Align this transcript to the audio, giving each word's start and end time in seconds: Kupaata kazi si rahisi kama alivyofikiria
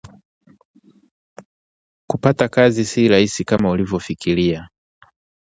Kupaata 2.07 2.49
kazi 2.49 2.85
si 2.85 3.07
rahisi 3.07 3.43
kama 3.45 3.71
alivyofikiria 3.73 4.69